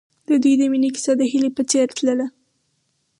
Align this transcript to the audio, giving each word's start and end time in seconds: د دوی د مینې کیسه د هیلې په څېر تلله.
د 0.27 0.29
دوی 0.43 0.53
د 0.59 0.61
مینې 0.71 0.89
کیسه 0.95 1.13
د 1.17 1.21
هیلې 1.31 1.49
په 1.57 1.63
څېر 1.71 1.87
تلله. 1.97 2.27